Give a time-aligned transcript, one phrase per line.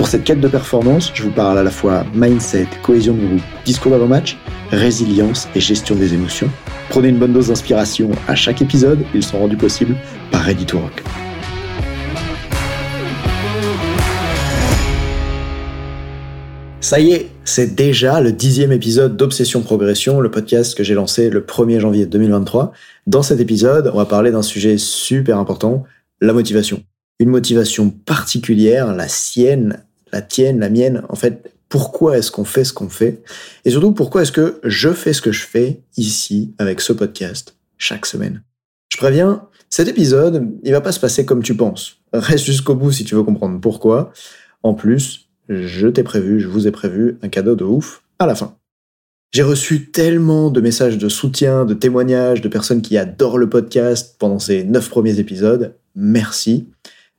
[0.00, 3.42] Pour cette quête de performance, je vous parle à la fois mindset, cohésion de groupe,
[3.66, 4.38] discours d'avant-match,
[4.70, 6.48] résilience et gestion des émotions.
[6.88, 9.94] Prenez une bonne dose d'inspiration à chaque épisode, ils sont rendus possibles
[10.30, 11.02] par Ready to Rock.
[16.80, 21.28] Ça y est, c'est déjà le dixième épisode d'Obsession Progression, le podcast que j'ai lancé
[21.28, 22.72] le 1er janvier 2023.
[23.06, 25.84] Dans cet épisode, on va parler d'un sujet super important,
[26.22, 26.82] la motivation.
[27.18, 32.64] Une motivation particulière, la sienne, la tienne, la mienne, en fait, pourquoi est-ce qu'on fait
[32.64, 33.22] ce qu'on fait?
[33.64, 37.56] Et surtout, pourquoi est-ce que je fais ce que je fais ici avec ce podcast
[37.78, 38.42] chaque semaine?
[38.92, 41.98] Je préviens, cet épisode, il va pas se passer comme tu penses.
[42.12, 44.12] Reste jusqu'au bout si tu veux comprendre pourquoi.
[44.64, 48.34] En plus, je t'ai prévu, je vous ai prévu un cadeau de ouf à la
[48.34, 48.56] fin.
[49.32, 54.16] J'ai reçu tellement de messages de soutien, de témoignages, de personnes qui adorent le podcast
[54.18, 55.76] pendant ces neuf premiers épisodes.
[55.94, 56.66] Merci.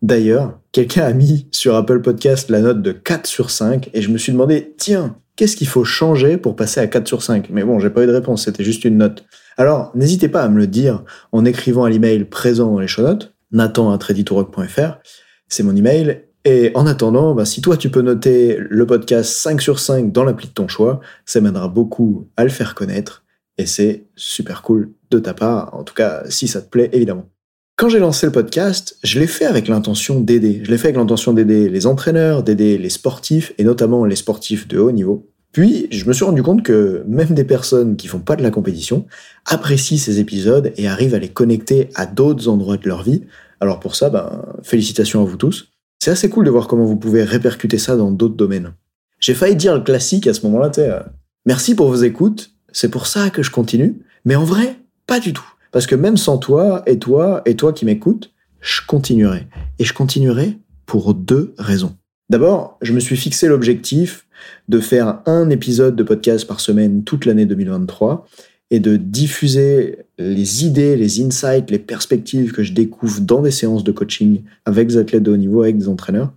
[0.02, 4.10] D'ailleurs, quelqu'un a mis sur Apple Podcast la note de 4 sur 5 et je
[4.10, 7.64] me suis demandé, tiens, qu'est-ce qu'il faut changer pour passer à 4 sur 5 Mais
[7.64, 9.24] bon, j'ai pas eu de réponse, c'était juste une note.
[9.58, 13.04] Alors, n'hésitez pas à me le dire en écrivant à l'email présent dans les show
[13.04, 15.00] notes, nathan.traditorock.fr,
[15.48, 16.24] c'est mon email.
[16.46, 20.24] Et en attendant, bah, si toi tu peux noter le podcast 5 sur 5 dans
[20.24, 23.24] l'appli de ton choix, ça m'aidera beaucoup à le faire connaître
[23.60, 27.30] et c'est super cool de ta part, en tout cas si ça te plaît évidemment.
[27.76, 30.62] Quand j'ai lancé le podcast, je l'ai fait avec l'intention d'aider.
[30.64, 34.68] Je l'ai fait avec l'intention d'aider les entraîneurs, d'aider les sportifs, et notamment les sportifs
[34.68, 35.32] de haut niveau.
[35.52, 38.52] Puis, je me suis rendu compte que même des personnes qui font pas de la
[38.52, 39.06] compétition
[39.46, 43.24] apprécient ces épisodes et arrivent à les connecter à d'autres endroits de leur vie.
[43.60, 45.70] Alors pour ça, ben, félicitations à vous tous.
[46.00, 48.74] C'est assez cool de voir comment vous pouvez répercuter ça dans d'autres domaines.
[49.20, 51.00] J'ai failli dire le classique à ce moment-là, tu euh,
[51.46, 55.34] merci pour vos écoutes, c'est pour ça que je continue, mais en vrai, pas du
[55.34, 55.51] tout.
[55.72, 59.48] Parce que même sans toi, et toi, et toi qui m'écoutes, je continuerai.
[59.80, 61.96] Et je continuerai pour deux raisons.
[62.30, 64.26] D'abord, je me suis fixé l'objectif
[64.68, 68.28] de faire un épisode de podcast par semaine toute l'année 2023
[68.70, 73.84] et de diffuser les idées, les insights, les perspectives que je découvre dans des séances
[73.84, 76.32] de coaching avec des athlètes de haut niveau, avec des entraîneurs.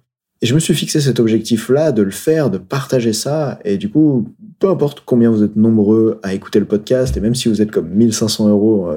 [0.45, 3.59] Et je me suis fixé cet objectif-là de le faire, de partager ça.
[3.65, 4.29] Et du coup,
[4.59, 7.71] peu importe combien vous êtes nombreux à écouter le podcast, et même si vous êtes
[7.71, 8.91] comme 1500 euros,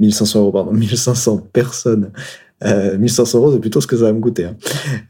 [0.00, 2.10] 1500 euh, euros, pardon, 1500 personnes,
[2.64, 4.48] 1500 euh, euros, c'est plutôt ce que ça va me coûter.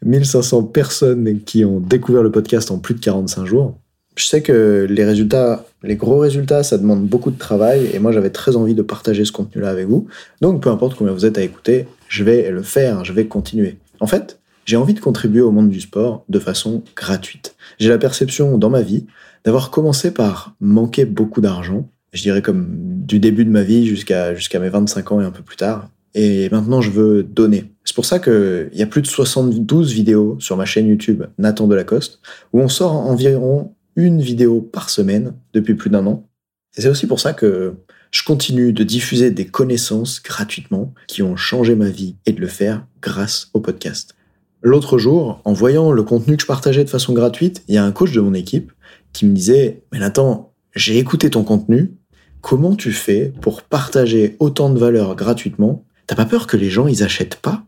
[0.05, 0.69] 1500 hein.
[0.71, 3.79] personnes qui ont découvert le podcast en plus de 45 jours.
[4.17, 8.13] Je sais que les résultats, les gros résultats, ça demande beaucoup de travail, et moi
[8.13, 10.09] j'avais très envie de partager ce contenu-là avec vous.
[10.43, 13.79] Donc peu importe combien vous êtes à écouter, je vais le faire, je vais continuer.
[14.01, 14.40] En fait,
[14.71, 17.57] j'ai envie de contribuer au monde du sport de façon gratuite.
[17.81, 19.05] J'ai la perception dans ma vie
[19.45, 22.69] d'avoir commencé par manquer beaucoup d'argent, je dirais comme
[23.05, 25.91] du début de ma vie jusqu'à jusqu'à mes 25 ans et un peu plus tard.
[26.15, 27.73] Et maintenant, je veux donner.
[27.83, 31.67] C'est pour ça qu'il y a plus de 72 vidéos sur ma chaîne YouTube Nathan
[31.67, 32.21] Delacoste,
[32.53, 36.29] où on sort environ une vidéo par semaine depuis plus d'un an.
[36.77, 37.75] Et c'est aussi pour ça que
[38.13, 42.47] je continue de diffuser des connaissances gratuitement qui ont changé ma vie et de le
[42.47, 44.15] faire grâce au podcast.
[44.63, 47.85] L'autre jour, en voyant le contenu que je partageais de façon gratuite, il y a
[47.85, 48.73] un coach de mon équipe
[49.13, 51.95] qui me disait Mais Nathan, j'ai écouté ton contenu,
[52.43, 55.87] comment tu fais pour partager autant de valeur gratuitement?
[56.07, 57.65] T'as pas peur que les gens ils achètent pas?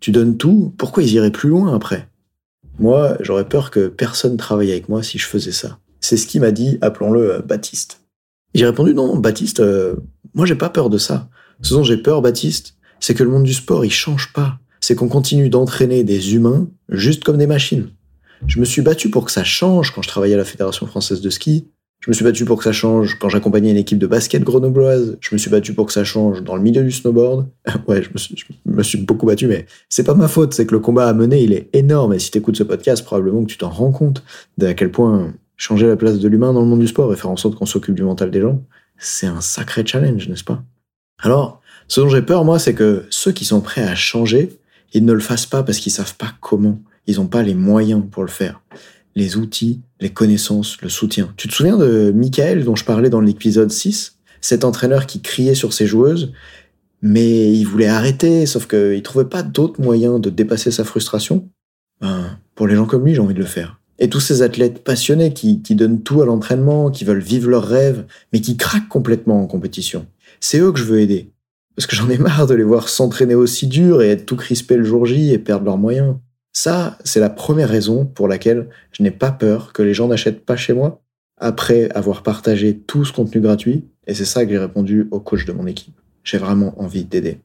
[0.00, 2.08] Tu donnes tout, pourquoi ils iraient plus loin après?
[2.80, 5.78] Moi, j'aurais peur que personne travaille avec moi si je faisais ça.
[6.00, 8.00] C'est ce qu'il m'a dit, appelons-le euh, Baptiste.
[8.54, 9.94] J'ai répondu non, Baptiste, euh,
[10.34, 11.28] moi j'ai pas peur de ça.
[11.60, 14.96] Ce dont j'ai peur, Baptiste, c'est que le monde du sport il change pas c'est
[14.96, 17.88] qu'on continue d'entraîner des humains juste comme des machines.
[18.46, 21.20] Je me suis battu pour que ça change quand je travaillais à la Fédération française
[21.20, 21.68] de ski.
[22.00, 25.16] Je me suis battu pour que ça change quand j'accompagnais une équipe de basket grenobloise.
[25.20, 27.46] Je me suis battu pour que ça change dans le milieu du snowboard.
[27.86, 28.10] ouais, je
[28.66, 30.52] me, suis, beaucoup battu, mais c'est pas ma faute.
[30.52, 32.14] C'est que le combat à mener, il est énorme.
[32.14, 34.24] Et si tu écoutes ce podcast, probablement que tu t'en rends compte
[34.58, 37.30] d'à quel point changer la place de l'humain dans le monde du sport et faire
[37.30, 38.60] en sorte qu'on s'occupe du mental des gens,
[38.98, 40.64] c'est un sacré challenge, n'est-ce pas?
[41.20, 44.58] Alors, ce dont j'ai peur, moi, c'est que ceux qui sont prêts à changer
[44.92, 46.80] ils ne le fassent pas parce qu'ils savent pas comment.
[47.06, 48.62] Ils n'ont pas les moyens pour le faire.
[49.14, 51.32] Les outils, les connaissances, le soutien.
[51.36, 55.54] Tu te souviens de Michael dont je parlais dans l'épisode 6 Cet entraîneur qui criait
[55.54, 56.32] sur ses joueuses,
[57.02, 61.48] mais il voulait arrêter, sauf qu'il trouvait pas d'autres moyens de dépasser sa frustration.
[62.00, 63.78] Ben, pour les gens comme lui, j'ai envie de le faire.
[63.98, 67.66] Et tous ces athlètes passionnés qui, qui donnent tout à l'entraînement, qui veulent vivre leurs
[67.66, 70.06] rêves, mais qui craquent complètement en compétition.
[70.40, 71.31] C'est eux que je veux aider.
[71.76, 74.76] Parce que j'en ai marre de les voir s'entraîner aussi dur et être tout crispé
[74.76, 76.16] le jour J et perdre leurs moyens.
[76.52, 80.44] Ça, c'est la première raison pour laquelle je n'ai pas peur que les gens n'achètent
[80.44, 81.02] pas chez moi
[81.38, 83.84] après avoir partagé tout ce contenu gratuit.
[84.06, 85.98] Et c'est ça que j'ai répondu au coach de mon équipe.
[86.24, 87.38] J'ai vraiment envie d'aider.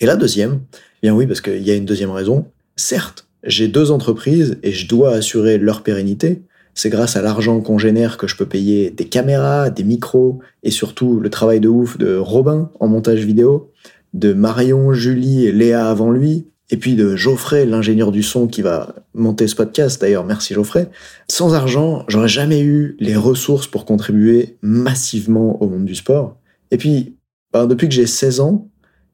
[0.00, 2.50] Et la deuxième, eh bien oui, parce qu'il y a une deuxième raison.
[2.76, 6.42] Certes, j'ai deux entreprises et je dois assurer leur pérennité.
[6.74, 10.70] C'est grâce à l'argent qu'on génère que je peux payer des caméras, des micros et
[10.70, 13.70] surtout le travail de ouf de Robin en montage vidéo,
[14.14, 18.62] de Marion, Julie et Léa avant lui, et puis de Geoffrey, l'ingénieur du son qui
[18.62, 20.00] va monter ce podcast.
[20.00, 20.88] D'ailleurs, merci Geoffrey.
[21.28, 26.38] Sans argent, j'aurais jamais eu les ressources pour contribuer massivement au monde du sport.
[26.70, 27.16] Et puis,
[27.52, 28.70] ben, depuis que j'ai 16 ans,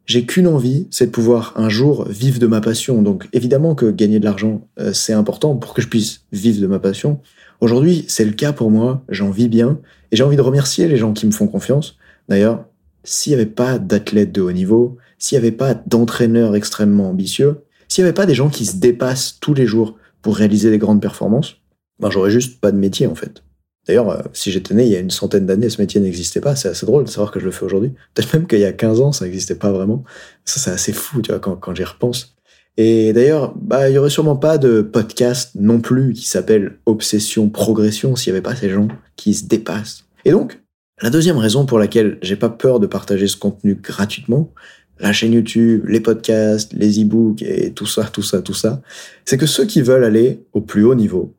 [0.09, 3.03] j'ai qu'une envie, c'est de pouvoir un jour vivre de ma passion.
[3.03, 6.67] Donc évidemment que gagner de l'argent, euh, c'est important pour que je puisse vivre de
[6.67, 7.21] ma passion.
[7.61, 9.81] Aujourd'hui, c'est le cas pour moi, j'en vis bien,
[10.13, 11.97] et j'ai envie de remercier les gens qui me font confiance.
[12.29, 12.65] D'ailleurs,
[13.05, 17.63] s'il n'y avait pas d'athlètes de haut niveau, s'il n'y avait pas d'entraîneurs extrêmement ambitieux,
[17.89, 20.79] s'il n'y avait pas des gens qui se dépassent tous les jours pour réaliser des
[20.79, 21.57] grandes performances,
[21.99, 23.43] ben j'aurais juste pas de métier en fait.
[23.87, 26.55] D'ailleurs, euh, si j'étais né il y a une centaine d'années, ce métier n'existait pas.
[26.55, 27.95] C'est assez drôle de savoir que je le fais aujourd'hui.
[28.15, 30.05] Peut-être même qu'il y a 15 ans, ça n'existait pas vraiment.
[30.45, 32.37] Ça, c'est assez fou, tu vois, quand, quand j'y repense.
[32.81, 37.51] Et d'ailleurs, bah, il y aurait sûrement pas de podcast non plus qui s'appelle Obsession
[37.51, 38.87] Progression s'il n'y avait pas ces gens
[39.17, 40.05] qui se dépassent.
[40.25, 40.63] Et donc,
[41.03, 44.53] la deuxième raison pour laquelle j'ai pas peur de partager ce contenu gratuitement,
[45.01, 48.81] la chaîne YouTube, les podcasts, les e-books et tout ça, tout ça, tout ça,
[49.25, 51.35] c'est que ceux qui veulent aller au plus haut niveau,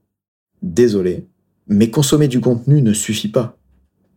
[0.62, 1.26] désolé,
[1.68, 3.58] mais consommer du contenu ne suffit pas.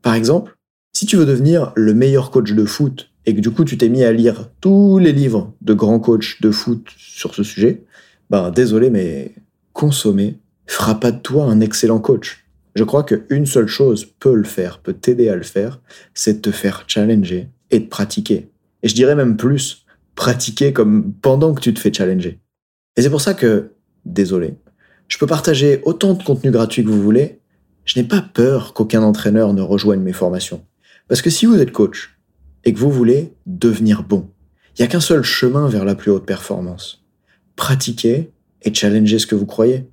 [0.03, 0.57] Par exemple,
[0.93, 3.89] si tu veux devenir le meilleur coach de foot et que du coup tu t'es
[3.89, 7.85] mis à lire tous les livres de grands coachs de foot sur ce sujet,
[8.31, 9.35] ben désolé, mais
[9.73, 12.47] consommer fera pas de toi un excellent coach.
[12.75, 15.81] Je crois qu'une seule chose peut le faire, peut t'aider à le faire,
[16.15, 18.51] c'est de te faire challenger et de pratiquer.
[18.83, 19.85] Et je dirais même plus,
[20.15, 22.41] pratiquer comme pendant que tu te fais challenger.
[22.97, 23.73] Et c'est pour ça que,
[24.05, 24.55] désolé,
[25.09, 27.41] je peux partager autant de contenu gratuit que vous voulez,
[27.85, 30.65] je n'ai pas peur qu'aucun entraîneur ne rejoigne mes formations.
[31.09, 32.12] Parce que si vous êtes coach
[32.65, 34.29] et que vous voulez devenir bon,
[34.77, 37.05] il n'y a qu'un seul chemin vers la plus haute performance.
[37.57, 38.33] Pratiquer
[38.63, 39.89] et challenger ce que vous croyez.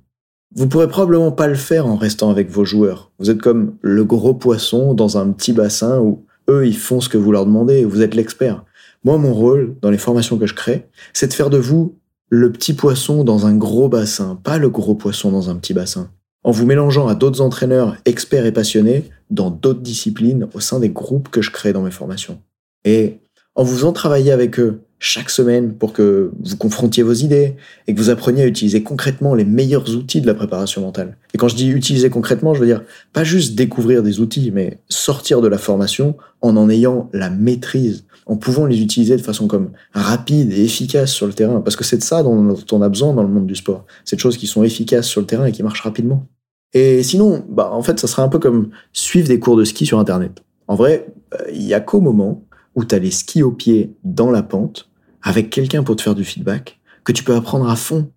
[0.54, 3.12] Vous pourrez probablement pas le faire en restant avec vos joueurs.
[3.18, 7.08] Vous êtes comme le gros poisson dans un petit bassin où eux, ils font ce
[7.08, 8.64] que vous leur demandez vous êtes l'expert.
[9.04, 11.96] Moi, mon rôle dans les formations que je crée, c'est de faire de vous
[12.28, 16.10] le petit poisson dans un gros bassin, pas le gros poisson dans un petit bassin.
[16.42, 20.88] En vous mélangeant à d'autres entraîneurs experts et passionnés dans d'autres disciplines au sein des
[20.88, 22.40] groupes que je crée dans mes formations.
[22.84, 23.20] Et
[23.54, 27.56] en vous faisant travailler avec eux chaque semaine pour que vous confrontiez vos idées
[27.86, 31.16] et que vous appreniez à utiliser concrètement les meilleurs outils de la préparation mentale.
[31.32, 32.82] Et quand je dis utiliser concrètement, je veux dire
[33.14, 38.04] pas juste découvrir des outils, mais sortir de la formation en en ayant la maîtrise,
[38.26, 41.62] en pouvant les utiliser de façon comme rapide et efficace sur le terrain.
[41.62, 43.86] Parce que c'est de ça dont on a besoin dans le monde du sport.
[44.04, 46.26] C'est de choses qui sont efficaces sur le terrain et qui marchent rapidement.
[46.74, 49.86] Et sinon, bah, en fait, ça serait un peu comme suivre des cours de ski
[49.86, 50.42] sur Internet.
[50.68, 52.44] En vrai, euh, il y a qu'au moment
[52.74, 54.90] où tu as les skis au pied dans la pente
[55.22, 58.10] avec quelqu'un pour te faire du feedback, que tu peux apprendre à fond.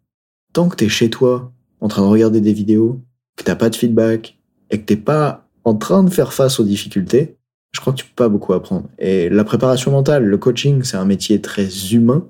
[0.53, 1.51] Tant que tu es chez toi,
[1.81, 3.01] en train de regarder des vidéos,
[3.35, 4.37] que t'as pas de feedback,
[4.69, 7.37] et que t'es pas en train de faire face aux difficultés,
[7.73, 8.87] je crois que tu peux pas beaucoup apprendre.
[8.99, 12.27] Et la préparation mentale, le coaching, c'est un métier très humain.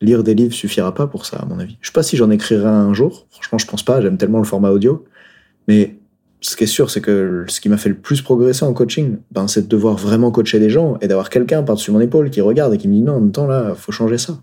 [0.00, 1.76] Lire des livres suffira pas pour ça, à mon avis.
[1.80, 3.26] Je sais pas si j'en écrirai un jour.
[3.30, 4.00] Franchement, je pense pas.
[4.00, 5.04] J'aime tellement le format audio.
[5.68, 5.96] Mais
[6.40, 9.18] ce qui est sûr, c'est que ce qui m'a fait le plus progresser en coaching,
[9.30, 12.40] ben, c'est de devoir vraiment coacher des gens et d'avoir quelqu'un par-dessus mon épaule qui
[12.40, 14.38] regarde et qui me dit non, en même temps là, faut changer ça.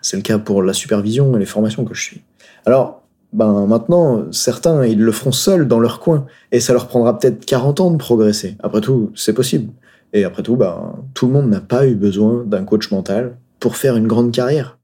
[0.00, 2.22] C'est le cas pour la supervision et les formations que je suis.
[2.64, 3.02] Alors,
[3.32, 7.44] ben maintenant, certains, ils le feront seuls dans leur coin et ça leur prendra peut-être
[7.44, 8.56] 40 ans de progresser.
[8.60, 9.72] Après tout, c'est possible.
[10.12, 13.76] Et après tout, ben, tout le monde n'a pas eu besoin d'un coach mental pour
[13.76, 14.78] faire une grande carrière.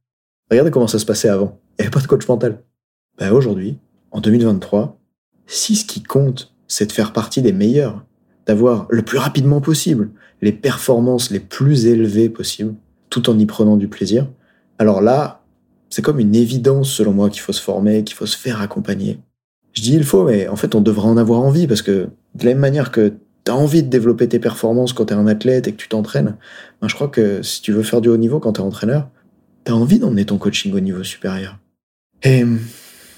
[0.50, 1.58] Regardez comment ça se passait avant.
[1.78, 2.62] Il n'y avait pas de coach mental.
[3.18, 3.78] Ben aujourd'hui,
[4.12, 4.98] en 2023,
[5.46, 8.04] si ce qui compte, c'est de faire partie des meilleurs,
[8.46, 10.10] d'avoir le plus rapidement possible
[10.42, 12.74] les performances les plus élevées possibles,
[13.10, 14.26] tout en y prenant du plaisir,
[14.78, 15.42] alors là,
[15.88, 19.18] c'est comme une évidence selon moi qu'il faut se former, qu'il faut se faire accompagner.
[19.72, 22.44] Je dis il faut, mais en fait on devrait en avoir envie, parce que de
[22.44, 25.26] la même manière que tu as envie de développer tes performances quand tu es un
[25.26, 26.36] athlète et que tu t'entraînes,
[26.80, 29.08] ben je crois que si tu veux faire du haut niveau quand tu es entraîneur,
[29.64, 31.58] tu as envie d'emmener ton coaching au niveau supérieur.
[32.22, 32.44] Et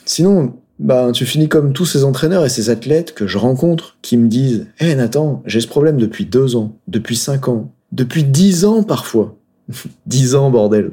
[0.04, 4.16] sinon, ben, tu finis comme tous ces entraîneurs et ces athlètes que je rencontre qui
[4.16, 8.64] me disent Hé Nathan, j'ai ce problème depuis deux ans, depuis cinq ans, depuis dix
[8.64, 9.36] ans parfois.
[10.06, 10.92] dix ans, bordel.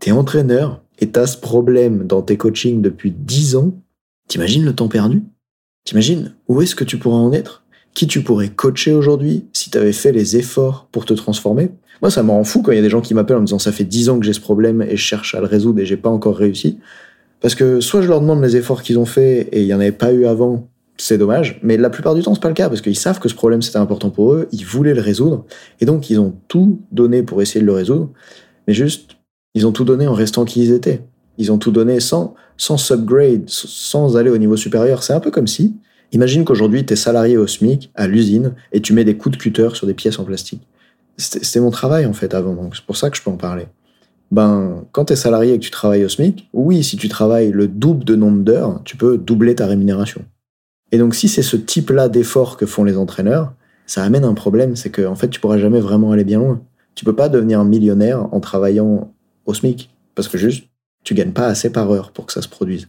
[0.00, 3.74] T'es entraîneur et t'as ce problème dans tes coachings depuis dix ans.
[4.28, 5.22] T'imagines le temps perdu?
[5.84, 7.64] T'imagines où est-ce que tu pourrais en être?
[7.94, 11.70] Qui tu pourrais coacher aujourd'hui si tu avais fait les efforts pour te transformer?
[12.00, 13.46] Moi, ça me rend fou quand il y a des gens qui m'appellent en me
[13.46, 15.80] disant ça fait 10 ans que j'ai ce problème et je cherche à le résoudre
[15.80, 16.78] et j'ai pas encore réussi.
[17.42, 19.80] Parce que soit je leur demande les efforts qu'ils ont fait et il y en
[19.80, 22.68] avait pas eu avant, c'est dommage, mais la plupart du temps, c'est pas le cas
[22.68, 25.44] parce qu'ils savent que ce problème c'était important pour eux, ils voulaient le résoudre
[25.80, 28.10] et donc ils ont tout donné pour essayer de le résoudre,
[28.68, 29.16] mais juste
[29.54, 31.02] ils ont tout donné en restant qui ils étaient.
[31.36, 35.02] Ils ont tout donné sans sans subgrade, sans aller au niveau supérieur.
[35.02, 35.74] C'est un peu comme si,
[36.12, 39.42] imagine qu'aujourd'hui tu es salarié au SMIC à l'usine et tu mets des coups de
[39.42, 40.62] cutter sur des pièces en plastique.
[41.16, 43.66] C'était mon travail en fait avant, donc c'est pour ça que je peux en parler.
[44.32, 47.52] Ben, quand tu es salarié et que tu travailles au SMIC, oui, si tu travailles
[47.52, 50.24] le double de nombre d'heures, tu peux doubler ta rémunération.
[50.90, 53.52] Et donc, si c'est ce type-là d'effort que font les entraîneurs,
[53.84, 56.62] ça amène un problème, c'est qu'en en fait, tu pourras jamais vraiment aller bien loin.
[56.94, 59.12] Tu peux pas devenir millionnaire en travaillant
[59.44, 60.64] au SMIC, parce que juste,
[61.04, 62.88] tu gagnes pas assez par heure pour que ça se produise.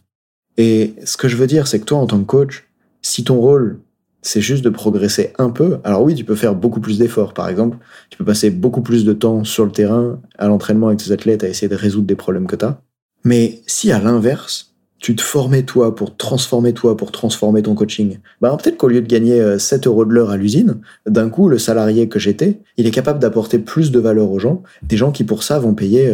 [0.56, 2.70] Et ce que je veux dire, c'est que toi, en tant que coach,
[3.02, 3.82] si ton rôle,
[4.24, 7.34] c'est juste de progresser un peu, alors oui, tu peux faire beaucoup plus d'efforts.
[7.34, 7.78] Par exemple,
[8.10, 11.44] tu peux passer beaucoup plus de temps sur le terrain, à l'entraînement avec tes athlètes,
[11.44, 12.82] à essayer de résoudre des problèmes que tu as.
[13.26, 18.20] Mais si à l'inverse, tu te formais toi pour transformer toi, pour transformer ton coaching,
[18.40, 21.50] bah peut-être qu'au lieu de gagner 7 euh, euros de l'heure à l'usine, d'un coup,
[21.50, 25.12] le salarié que j'étais, il est capable d'apporter plus de valeur aux gens, des gens
[25.12, 26.10] qui pour ça vont payer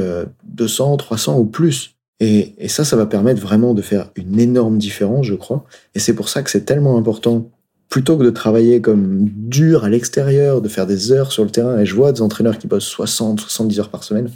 [0.46, 1.96] 200, euh, 300 ou plus.
[2.20, 5.66] Et, et ça, ça va permettre vraiment de faire une énorme différence, je crois.
[5.94, 7.50] Et c'est pour ça que c'est tellement important
[7.90, 11.80] plutôt que de travailler comme dur à l'extérieur, de faire des heures sur le terrain,
[11.80, 14.30] et je vois des entraîneurs qui bossent 60, 70 heures par semaine,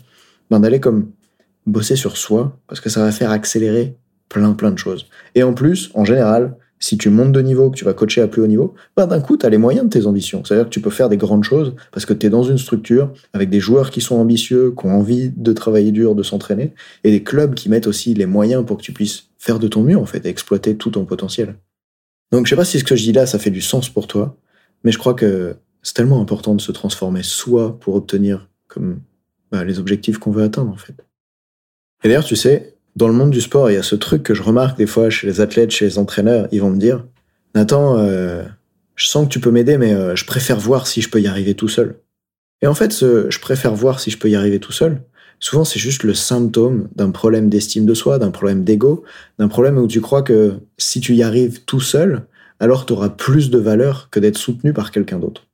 [0.49, 1.11] ben d'aller comme
[1.65, 3.95] bosser sur soi, parce que ça va faire accélérer
[4.27, 5.05] plein plein de choses.
[5.35, 8.27] Et en plus, en général, si tu montes de niveau, que tu vas coacher à
[8.27, 10.43] plus haut niveau, bah d'un coup, tu as les moyens de tes ambitions.
[10.43, 13.13] C'est-à-dire que tu peux faire des grandes choses parce que tu es dans une structure
[13.31, 16.73] avec des joueurs qui sont ambitieux, qui ont envie de travailler dur, de s'entraîner,
[17.05, 19.81] et des clubs qui mettent aussi les moyens pour que tu puisses faire de ton
[19.81, 21.55] mieux, en fait, et exploiter tout ton potentiel.
[22.31, 24.07] Donc je sais pas si ce que je dis là, ça fait du sens pour
[24.07, 24.37] toi,
[24.83, 29.01] mais je crois que c'est tellement important de se transformer soi pour obtenir comme
[29.51, 30.95] bah, les objectifs qu'on veut atteindre, en fait.
[32.03, 34.33] Et d'ailleurs, tu sais, dans le monde du sport, il y a ce truc que
[34.33, 36.47] je remarque des fois chez les athlètes, chez les entraîneurs.
[36.51, 37.05] Ils vont me dire
[37.55, 38.43] Nathan, euh,
[38.95, 41.27] je sens que tu peux m'aider, mais euh, je préfère voir si je peux y
[41.27, 41.99] arriver tout seul.
[42.61, 45.01] Et en fait, ce je préfère voir si je peux y arriver tout seul,
[45.43, 49.03] souvent c'est juste le symptôme d'un problème d'estime de soi, d'un problème d'ego,
[49.39, 52.23] d'un problème où tu crois que si tu y arrives tout seul,
[52.61, 55.47] alors tu auras plus de valeur que d'être soutenu par quelqu'un d'autre.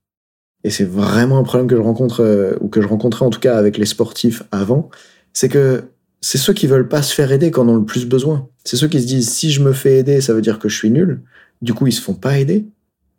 [0.63, 3.39] Et c'est vraiment un problème que je rencontre, euh, ou que je rencontrais en tout
[3.39, 4.91] cas avec les sportifs avant,
[5.33, 5.85] c'est que
[6.21, 8.47] c'est ceux qui veulent pas se faire aider quand on ont le plus besoin.
[8.63, 10.77] C'est ceux qui se disent si je me fais aider, ça veut dire que je
[10.77, 11.21] suis nul.
[11.63, 12.65] Du coup, ils se font pas aider.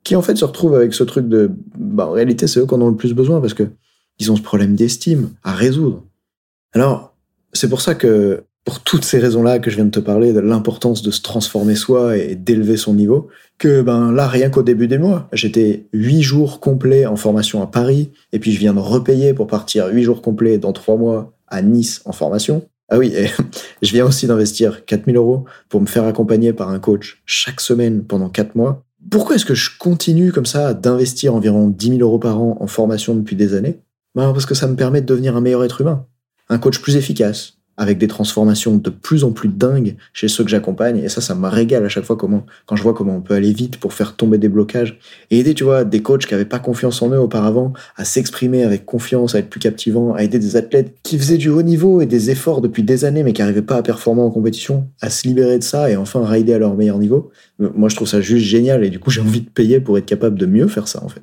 [0.04, 2.74] Qui en fait se retrouvent avec ce truc de bah, en réalité, c'est eux qui
[2.74, 3.64] en ont le plus besoin parce que
[4.20, 6.04] ils ont ce problème d'estime à résoudre.
[6.72, 7.14] Alors,
[7.52, 10.40] c'est pour ça que pour toutes ces raisons-là que je viens de te parler, de
[10.40, 14.86] l'importance de se transformer soi et d'élever son niveau, que ben là, rien qu'au début
[14.86, 18.78] des mois, j'étais huit jours complets en formation à Paris, et puis je viens de
[18.78, 22.62] repayer pour partir huit jours complets dans trois mois à Nice en formation.
[22.90, 23.28] Ah oui, et
[23.82, 28.04] je viens aussi d'investir 4000 euros pour me faire accompagner par un coach chaque semaine
[28.04, 28.84] pendant 4 mois.
[29.10, 32.66] Pourquoi est-ce que je continue comme ça d'investir environ 10 000 euros par an en
[32.66, 33.80] formation depuis des années?
[34.14, 36.06] Ben Parce que ça me permet de devenir un meilleur être humain,
[36.50, 40.50] un coach plus efficace, avec des transformations de plus en plus dingues chez ceux que
[40.50, 40.98] j'accompagne.
[40.98, 43.32] Et ça, ça me régale à chaque fois comment, quand je vois comment on peut
[43.32, 44.98] aller vite pour faire tomber des blocages
[45.30, 48.64] et aider, tu vois, des coachs qui avaient pas confiance en eux auparavant à s'exprimer
[48.64, 52.02] avec confiance, à être plus captivants, à aider des athlètes qui faisaient du haut niveau
[52.02, 55.08] et des efforts depuis des années mais qui n'arrivaient pas à performer en compétition, à
[55.08, 57.30] se libérer de ça et enfin rider à leur meilleur niveau.
[57.58, 60.04] Moi, je trouve ça juste génial et du coup, j'ai envie de payer pour être
[60.04, 61.22] capable de mieux faire ça, en fait.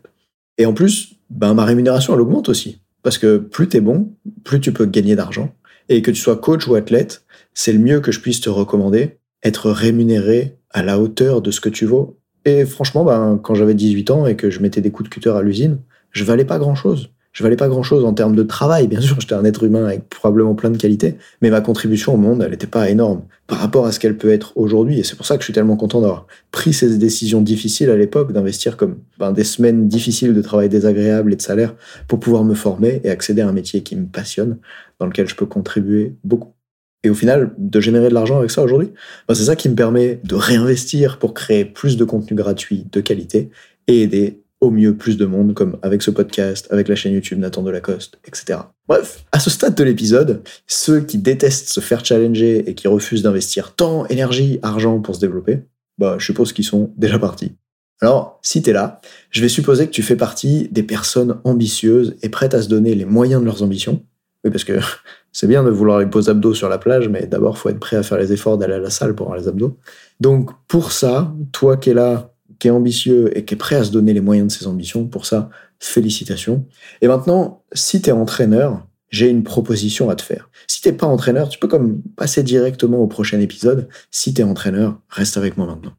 [0.58, 2.80] Et en plus, ben, ma rémunération, elle augmente aussi.
[3.08, 4.12] Parce que plus t'es bon,
[4.44, 5.56] plus tu peux gagner d'argent
[5.88, 7.24] et que tu sois coach ou athlète,
[7.54, 11.62] c'est le mieux que je puisse te recommander, être rémunéré à la hauteur de ce
[11.62, 12.20] que tu vaux.
[12.44, 15.30] Et franchement, ben, quand j'avais 18 ans et que je mettais des coups de cutter
[15.30, 15.80] à l'usine,
[16.12, 17.14] je valais pas grand chose.
[17.38, 19.86] Je valais pas grand chose en termes de travail, bien sûr, j'étais un être humain
[19.86, 23.60] avec probablement plein de qualités, mais ma contribution au monde, elle n'était pas énorme par
[23.60, 24.98] rapport à ce qu'elle peut être aujourd'hui.
[24.98, 27.96] Et c'est pour ça que je suis tellement content d'avoir pris ces décisions difficiles à
[27.96, 31.76] l'époque, d'investir comme ben, des semaines difficiles de travail désagréable et de salaire
[32.08, 34.58] pour pouvoir me former et accéder à un métier qui me passionne,
[35.00, 36.56] dans lequel je peux contribuer beaucoup.
[37.04, 38.90] Et au final, de générer de l'argent avec ça aujourd'hui,
[39.28, 43.00] ben, c'est ça qui me permet de réinvestir pour créer plus de contenu gratuit de
[43.00, 43.52] qualité
[43.86, 47.40] et aider au mieux plus de monde, comme avec ce podcast, avec la chaîne YouTube
[47.40, 48.60] Nathan Delacoste, etc.
[48.88, 53.22] Bref, à ce stade de l'épisode, ceux qui détestent se faire challenger et qui refusent
[53.22, 55.60] d'investir temps, énergie, argent pour se développer,
[55.98, 57.54] bah, je suppose qu'ils sont déjà partis.
[58.02, 62.30] Alors, si t'es là, je vais supposer que tu fais partie des personnes ambitieuses et
[62.30, 64.04] prêtes à se donner les moyens de leurs ambitions.
[64.44, 64.74] Oui, parce que
[65.32, 67.98] c'est bien de vouloir les poser abdos sur la plage, mais d'abord, faut être prêt
[67.98, 69.78] à faire les efforts d'aller à la salle pour avoir les abdos.
[70.20, 73.84] Donc, pour ça, toi qui es là qui est ambitieux et qui est prêt à
[73.84, 75.06] se donner les moyens de ses ambitions.
[75.06, 75.50] Pour ça,
[75.80, 76.66] félicitations.
[77.02, 80.50] Et maintenant, si tu es entraîneur, j'ai une proposition à te faire.
[80.68, 83.88] Si t'es pas entraîneur, tu peux comme passer directement au prochain épisode.
[84.12, 85.94] Si tu es entraîneur, reste avec moi maintenant.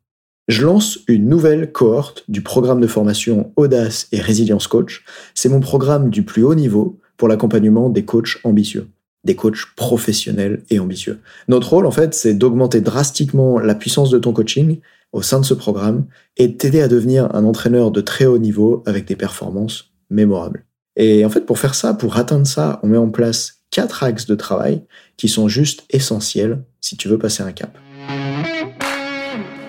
[0.49, 5.05] Je lance une nouvelle cohorte du programme de formation Audace et Résilience Coach.
[5.35, 8.89] C'est mon programme du plus haut niveau pour l'accompagnement des coachs ambitieux,
[9.25, 11.21] des coachs professionnels et ambitieux.
[11.49, 14.81] Notre rôle, en fait, c'est d'augmenter drastiquement la puissance de ton coaching
[15.19, 16.07] au sein de ce programme
[16.37, 20.65] et t'aider à devenir un entraîneur de très haut niveau avec des performances mémorables.
[20.95, 24.27] Et en fait, pour faire ça, pour atteindre ça, on met en place quatre axes
[24.27, 24.85] de travail
[25.17, 27.77] qui sont juste essentiels si tu veux passer un cap.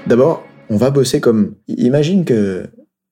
[0.06, 1.56] D'abord, on va bosser comme...
[1.68, 2.68] Imagine que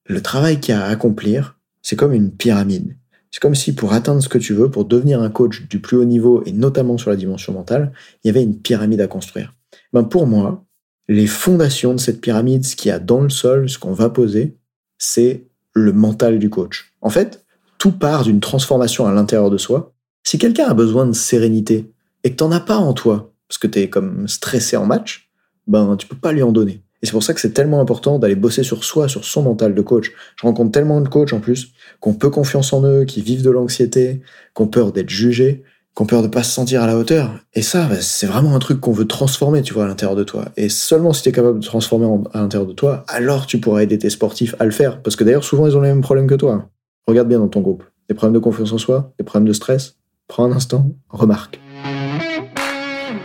[0.06, 2.96] le travail qu'il y a à accomplir, c'est comme une pyramide.
[3.32, 5.96] C'est comme si pour atteindre ce que tu veux, pour devenir un coach du plus
[5.96, 7.92] haut niveau, et notamment sur la dimension mentale,
[8.22, 9.54] il y avait une pyramide à construire.
[9.92, 10.64] Ben pour moi,
[11.08, 14.10] les fondations de cette pyramide, ce qu'il y a dans le sol, ce qu'on va
[14.10, 14.56] poser,
[14.98, 16.92] c'est le mental du coach.
[17.00, 17.44] En fait,
[17.78, 19.94] tout part d'une transformation à l'intérieur de soi.
[20.24, 21.90] Si quelqu'un a besoin de sérénité
[22.24, 25.30] et que t'en as pas en toi, parce que tu es comme stressé en match,
[25.66, 26.82] ben tu peux pas lui en donner.
[27.00, 29.74] Et c'est pour ça que c'est tellement important d'aller bosser sur soi, sur son mental
[29.74, 30.12] de coach.
[30.36, 33.50] Je rencontre tellement de coachs en plus, qu'on peu confiance en eux, qui vivent de
[33.50, 34.20] l'anxiété,
[34.54, 35.62] qui ont peur d'être jugés,
[35.94, 37.38] qu'on peur de pas se sentir à la hauteur.
[37.54, 40.24] Et ça, bah, c'est vraiment un truc qu'on veut transformer, tu vois, à l'intérieur de
[40.24, 40.46] toi.
[40.56, 43.82] Et seulement si tu es capable de transformer à l'intérieur de toi, alors tu pourras
[43.82, 45.02] aider tes sportifs à le faire.
[45.02, 46.68] Parce que d'ailleurs, souvent, ils ont les mêmes problèmes que toi.
[47.06, 47.84] Regarde bien dans ton groupe.
[48.08, 49.96] Des problèmes de confiance en soi, des problèmes de stress.
[50.28, 51.58] Prends un instant, remarque.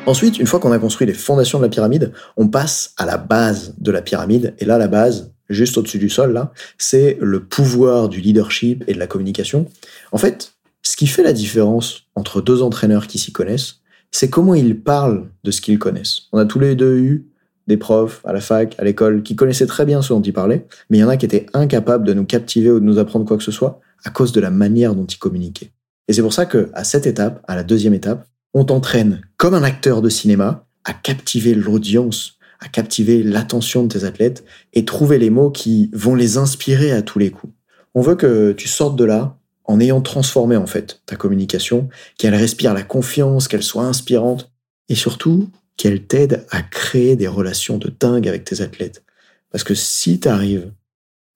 [0.05, 3.17] Ensuite, une fois qu'on a construit les fondations de la pyramide, on passe à la
[3.17, 4.53] base de la pyramide.
[4.59, 8.93] Et là, la base, juste au-dessus du sol, là, c'est le pouvoir du leadership et
[8.93, 9.65] de la communication.
[10.11, 10.53] En fait,
[10.83, 13.79] ce qui fait la différence entre deux entraîneurs qui s'y connaissent,
[14.11, 16.23] c'est comment ils parlent de ce qu'ils connaissent.
[16.31, 17.25] On a tous les deux eu
[17.67, 20.67] des profs à la fac, à l'école, qui connaissaient très bien ce dont ils parlaient,
[20.89, 23.25] mais il y en a qui étaient incapables de nous captiver ou de nous apprendre
[23.25, 25.71] quoi que ce soit à cause de la manière dont ils communiquaient.
[26.07, 29.53] Et c'est pour ça que, à cette étape, à la deuxième étape, on t'entraîne comme
[29.53, 34.43] un acteur de cinéma à captiver l'audience, à captiver l'attention de tes athlètes
[34.73, 37.53] et trouver les mots qui vont les inspirer à tous les coups.
[37.95, 42.35] On veut que tu sortes de là en ayant transformé en fait ta communication, qu'elle
[42.35, 44.51] respire la confiance, qu'elle soit inspirante,
[44.89, 49.03] et surtout qu'elle t'aide à créer des relations de dingue avec tes athlètes.
[49.51, 50.71] Parce que si tu arrives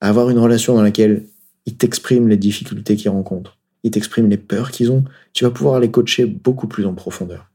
[0.00, 1.24] à avoir une relation dans laquelle
[1.66, 5.80] ils t'expriment les difficultés qu'ils rencontrent, ils t'expriment les peurs qu'ils ont, tu vas pouvoir
[5.80, 7.50] les coacher beaucoup plus en profondeur.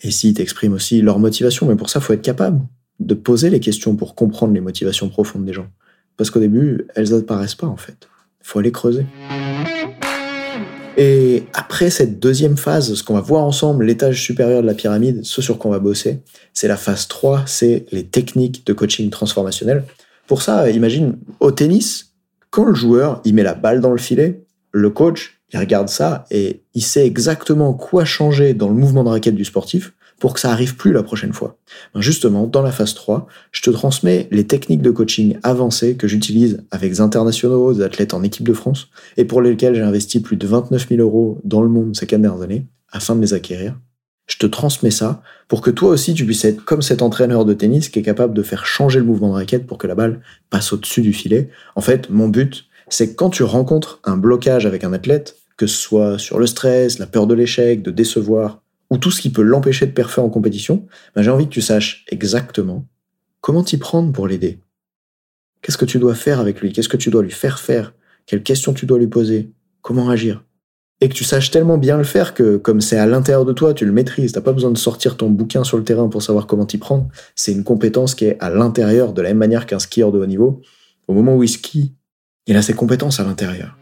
[0.00, 2.60] Et s'ils t'expriment aussi leur motivation, mais pour ça, faut être capable
[2.98, 5.68] de poser les questions pour comprendre les motivations profondes des gens.
[6.16, 8.08] Parce qu'au début, elles n'apparaissent pas en fait.
[8.42, 9.06] Faut aller creuser.
[10.96, 15.24] Et après cette deuxième phase, ce qu'on va voir ensemble, l'étage supérieur de la pyramide,
[15.24, 16.20] ce sur quoi on va bosser,
[16.52, 19.84] c'est la phase 3, c'est les techniques de coaching transformationnel.
[20.26, 22.12] Pour ça, imagine au tennis,
[22.50, 26.24] quand le joueur il met la balle dans le filet, le coach il regarde ça
[26.30, 30.38] et il sait exactement quoi changer dans le mouvement de raquette du sportif pour que
[30.38, 31.56] ça arrive plus la prochaine fois.
[31.94, 36.06] Ben, justement, dans la phase 3, je te transmets les techniques de coaching avancées que
[36.06, 40.20] j'utilise avec des internationaux, des athlètes en équipe de France, et pour lesquels j'ai investi
[40.20, 43.34] plus de 29 000 euros dans le monde ces quatre dernières années, afin de les
[43.34, 43.74] acquérir.
[44.28, 47.52] Je te transmets ça pour que toi aussi tu puisses être comme cet entraîneur de
[47.52, 50.20] tennis qui est capable de faire changer le mouvement de raquette pour que la balle
[50.50, 51.50] passe au-dessus du filet.
[51.74, 55.66] En fait, mon but, c'est que quand tu rencontres un blocage avec un athlète, que
[55.66, 58.61] ce soit sur le stress, la peur de l'échec, de décevoir,
[58.92, 61.62] ou tout ce qui peut l'empêcher de performer en compétition, ben j'ai envie que tu
[61.62, 62.86] saches exactement
[63.40, 64.60] comment t'y prendre pour l'aider.
[65.62, 66.74] Qu'est-ce que tu dois faire avec lui?
[66.74, 67.94] Qu'est-ce que tu dois lui faire faire?
[68.26, 69.50] Quelles questions tu dois lui poser?
[69.80, 70.44] Comment agir?
[71.00, 73.72] Et que tu saches tellement bien le faire que, comme c'est à l'intérieur de toi,
[73.72, 74.32] tu le maîtrises.
[74.32, 77.08] T'as pas besoin de sortir ton bouquin sur le terrain pour savoir comment t'y prendre.
[77.34, 80.26] C'est une compétence qui est à l'intérieur, de la même manière qu'un skieur de haut
[80.26, 80.60] niveau.
[81.08, 81.94] Au moment où il skie,
[82.46, 83.81] il a ses compétences à l'intérieur.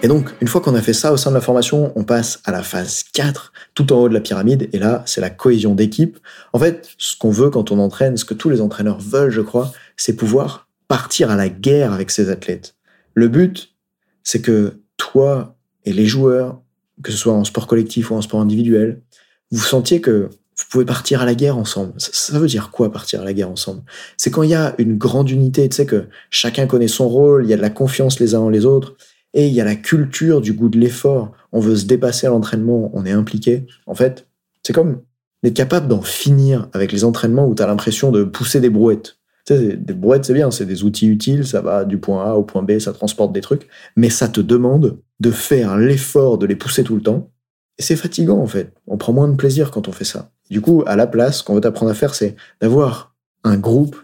[0.00, 2.40] Et donc, une fois qu'on a fait ça au sein de la formation, on passe
[2.44, 5.74] à la phase 4, tout en haut de la pyramide, et là, c'est la cohésion
[5.74, 6.18] d'équipe.
[6.52, 9.40] En fait, ce qu'on veut quand on entraîne, ce que tous les entraîneurs veulent, je
[9.40, 12.76] crois, c'est pouvoir partir à la guerre avec ses athlètes.
[13.14, 13.74] Le but,
[14.22, 16.60] c'est que toi et les joueurs,
[17.02, 19.02] que ce soit en sport collectif ou en sport individuel,
[19.50, 21.94] vous sentiez que vous pouvez partir à la guerre ensemble.
[21.96, 23.82] Ça, veut dire quoi partir à la guerre ensemble?
[24.16, 27.44] C'est quand il y a une grande unité, tu sais que chacun connaît son rôle,
[27.44, 28.96] il y a de la confiance les uns en les autres,
[29.38, 31.30] et il y a la culture du goût de l'effort.
[31.52, 33.68] On veut se dépasser à l'entraînement, on est impliqué.
[33.86, 34.26] En fait,
[34.64, 35.02] c'est comme
[35.44, 39.16] d'être capable d'en finir avec les entraînements où tu as l'impression de pousser des brouettes.
[39.48, 42.64] Des brouettes, c'est bien, c'est des outils utiles, ça va du point A au point
[42.64, 46.82] B, ça transporte des trucs, mais ça te demande de faire l'effort de les pousser
[46.82, 47.30] tout le temps.
[47.78, 48.72] Et c'est fatigant, en fait.
[48.88, 50.32] On prend moins de plaisir quand on fait ça.
[50.50, 53.96] Du coup, à la place, ce qu'on veut t'apprendre à faire, c'est d'avoir un groupe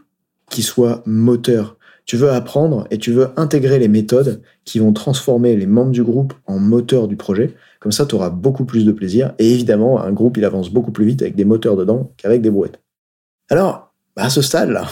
[0.48, 1.76] qui soit moteur.
[2.06, 6.02] Tu veux apprendre et tu veux intégrer les méthodes qui vont transformer les membres du
[6.02, 7.54] groupe en moteurs du projet.
[7.80, 9.34] Comme ça, tu auras beaucoup plus de plaisir.
[9.38, 12.50] Et évidemment, un groupe, il avance beaucoup plus vite avec des moteurs dedans qu'avec des
[12.50, 12.80] brouettes.
[13.48, 14.88] Alors, à ce stade-là,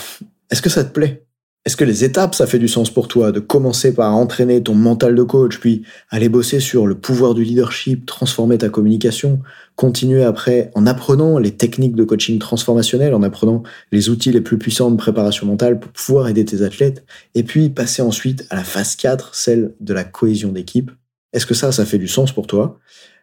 [0.51, 1.27] est-ce que ça te plaît?
[1.64, 4.75] Est-ce que les étapes, ça fait du sens pour toi de commencer par entraîner ton
[4.75, 9.40] mental de coach, puis aller bosser sur le pouvoir du leadership, transformer ta communication,
[9.77, 14.59] continuer après en apprenant les techniques de coaching transformationnel, en apprenant les outils les plus
[14.59, 17.05] puissants de préparation mentale pour pouvoir aider tes athlètes,
[17.37, 20.90] et puis passer ensuite à la phase 4, celle de la cohésion d'équipe?
[21.33, 22.81] Est-ce que ça, ça fait du sens pour toi?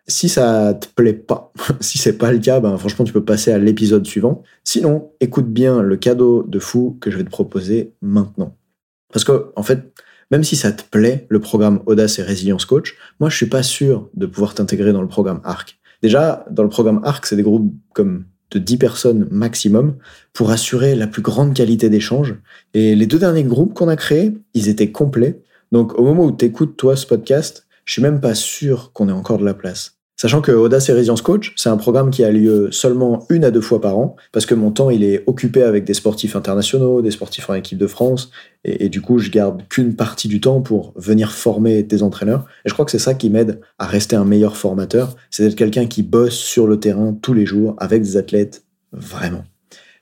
[0.09, 3.51] Si ça te plaît pas, si c'est pas le cas, ben franchement tu peux passer
[3.51, 4.43] à l'épisode suivant.
[4.63, 8.57] Sinon, écoute bien le cadeau de fou que je vais te proposer maintenant.
[9.13, 9.93] Parce que en fait,
[10.31, 13.63] même si ça te plaît, le programme Audace et Résilience Coach, moi je suis pas
[13.63, 15.79] sûr de pouvoir t'intégrer dans le programme ARC.
[16.01, 19.97] Déjà, dans le programme ARC, c'est des groupes comme de 10 personnes maximum
[20.33, 22.35] pour assurer la plus grande qualité d'échange.
[22.73, 25.41] Et les deux derniers groupes qu'on a créés, ils étaient complets.
[25.71, 29.09] Donc au moment où tu écoutes toi ce podcast, je suis même pas sûr qu'on
[29.09, 29.98] ait encore de la place.
[30.21, 33.51] Sachant que Audace et Résilience Coach, c'est un programme qui a lieu seulement une à
[33.51, 37.01] deux fois par an, parce que mon temps, il est occupé avec des sportifs internationaux,
[37.01, 38.29] des sportifs en équipe de France,
[38.65, 42.45] et, du coup, je garde qu'une partie du temps pour venir former des entraîneurs.
[42.65, 45.55] Et je crois que c'est ça qui m'aide à rester un meilleur formateur, c'est d'être
[45.55, 49.45] quelqu'un qui bosse sur le terrain tous les jours avec des athlètes, vraiment.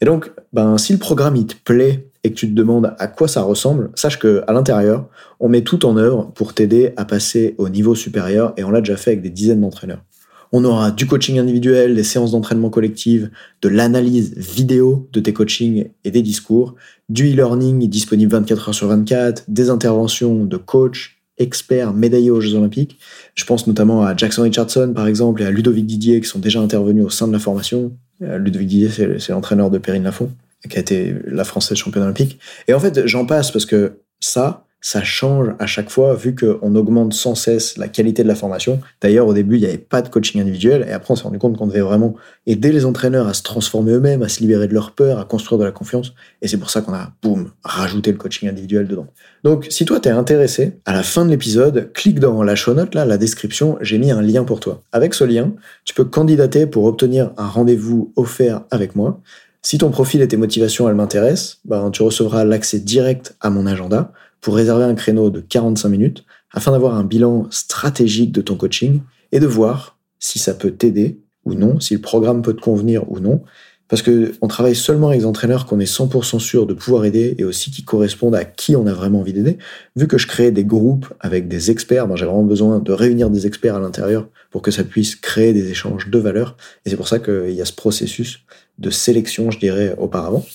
[0.01, 3.07] Et donc, ben, si le programme, il te plaît et que tu te demandes à
[3.07, 5.07] quoi ça ressemble, sache que à l'intérieur,
[5.39, 8.81] on met tout en œuvre pour t'aider à passer au niveau supérieur et on l'a
[8.81, 10.03] déjà fait avec des dizaines d'entraîneurs.
[10.51, 15.89] On aura du coaching individuel, des séances d'entraînement collective, de l'analyse vidéo de tes coachings
[16.03, 16.75] et des discours,
[17.07, 22.55] du e-learning disponible 24 heures sur 24, des interventions de coach, experts médaillés aux Jeux
[22.55, 22.97] Olympiques.
[23.35, 26.59] Je pense notamment à Jackson Richardson, par exemple, et à Ludovic Didier, qui sont déjà
[26.59, 27.93] intervenus au sein de la formation.
[28.21, 30.31] Euh, Ludovic Didier, c'est l'entraîneur de Perrine Lafont
[30.70, 32.39] qui a été la française championne olympique.
[32.67, 36.76] Et en fait, j'en passe parce que ça, ça change à chaque fois vu qu'on
[36.76, 38.80] augmente sans cesse la qualité de la formation.
[39.02, 41.39] D'ailleurs, au début, il n'y avait pas de coaching individuel et après, on s'est rendu
[41.39, 42.15] compte qu'on devait vraiment
[42.46, 45.60] aider les entraîneurs à se transformer eux-mêmes, à se libérer de leur peur, à construire
[45.60, 46.13] de la confiance.
[46.41, 49.08] Et c'est pour ça qu'on a, boum, rajouté le coaching individuel dedans.
[49.43, 52.93] Donc, si toi, t'es intéressé, à la fin de l'épisode, clique dans la show note,
[52.93, 54.84] là, la description, j'ai mis un lien pour toi.
[54.91, 55.54] Avec ce lien,
[55.86, 59.22] tu peux candidater pour obtenir un rendez-vous offert avec moi.
[59.69, 63.65] Si ton profil et tes motivations, elles m'intéressent, ben, tu recevras l'accès direct à mon
[63.65, 68.56] agenda pour réserver un créneau de 45 minutes afin d'avoir un bilan stratégique de ton
[68.56, 69.01] coaching
[69.34, 73.12] et de voir si ça peut t'aider ou non, si le programme peut te convenir
[73.12, 73.43] ou non.
[73.89, 77.36] Parce que on travaille seulement avec des entraîneurs qu'on est 100% sûr de pouvoir aider
[77.38, 79.58] et aussi qui correspondent à qui on a vraiment envie d'aider.
[79.97, 83.30] Vu que je crée des groupes avec des experts, ben j'ai vraiment besoin de réunir
[83.30, 86.56] des experts à l'intérieur pour que ça puisse créer des échanges de valeur.
[86.86, 88.45] Et c'est pour ça qu'il y a ce processus
[88.77, 90.45] de sélection, je dirais, auparavant.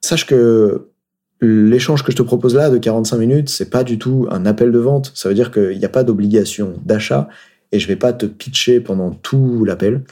[0.00, 0.88] Sache que
[1.40, 4.72] l'échange que je te propose là de 45 minutes, c'est pas du tout un appel
[4.72, 5.12] de vente.
[5.14, 7.28] Ça veut dire qu'il n'y a pas d'obligation d'achat
[7.72, 10.04] et je vais pas te pitcher pendant tout l'appel.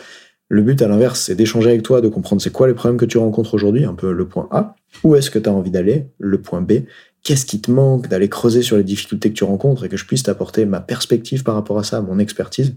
[0.48, 3.06] Le but, à l'inverse, c'est d'échanger avec toi, de comprendre c'est quoi les problèmes que
[3.06, 4.76] tu rencontres aujourd'hui, un peu le point A.
[5.02, 6.82] Où est-ce que tu as envie d'aller, le point B?
[7.22, 10.04] Qu'est-ce qui te manque, d'aller creuser sur les difficultés que tu rencontres et que je
[10.04, 12.76] puisse t'apporter ma perspective par rapport à ça, mon expertise?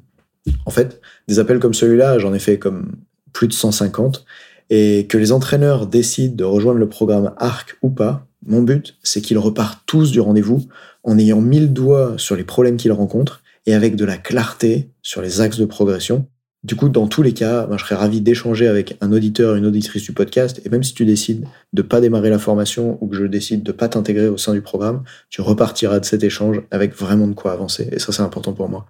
[0.65, 2.95] En fait, des appels comme celui-là, j'en ai fait comme
[3.33, 4.25] plus de 150
[4.69, 9.21] et que les entraîneurs décident de rejoindre le programme ARC ou pas, mon but, c'est
[9.21, 10.65] qu'ils repartent tous du rendez-vous
[11.03, 15.21] en ayant mille doigts sur les problèmes qu'ils rencontrent et avec de la clarté sur
[15.21, 16.27] les axes de progression.
[16.63, 19.65] Du coup, dans tous les cas, ben, je serais ravi d'échanger avec un auditeur, une
[19.65, 23.15] auditrice du podcast, et même si tu décides de pas démarrer la formation ou que
[23.15, 26.95] je décide de pas t'intégrer au sein du programme, tu repartiras de cet échange avec
[26.95, 28.87] vraiment de quoi avancer, et ça c'est important pour moi.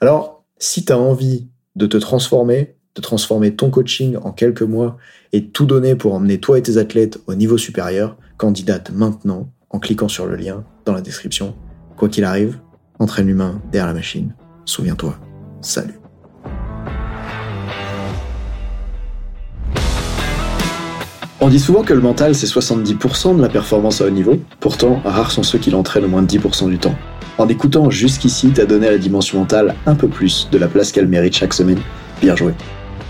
[0.00, 4.96] Alors, si tu as envie de te transformer, transformer ton coaching en quelques mois
[5.32, 9.78] et tout donner pour emmener toi et tes athlètes au niveau supérieur, candidate maintenant en
[9.78, 11.54] cliquant sur le lien dans la description.
[11.96, 12.58] Quoi qu'il arrive,
[12.98, 14.34] entraîne l'humain derrière la machine.
[14.64, 15.18] Souviens-toi.
[15.60, 16.00] Salut.
[21.40, 25.00] On dit souvent que le mental c'est 70% de la performance à haut niveau, pourtant
[25.04, 26.96] rares sont ceux qui l'entraînent au moins 10% du temps.
[27.38, 30.90] En écoutant jusqu'ici, t'as donné à la dimension mentale un peu plus de la place
[30.90, 31.78] qu'elle mérite chaque semaine.
[32.20, 32.52] Bien joué.